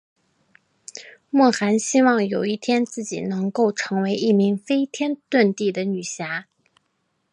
[1.29, 6.47] 莫涵希望有一天自己能够成为一名飞天遁地的女侠。